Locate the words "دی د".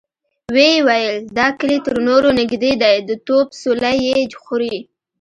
2.81-3.11